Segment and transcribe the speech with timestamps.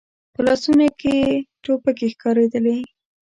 [0.33, 2.77] په لاسونو کې يې ټوپکې ښکارېدلې.